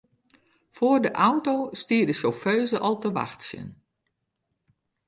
[0.75, 3.67] Foar de auto stie de sjauffeuze al te wachtsjen.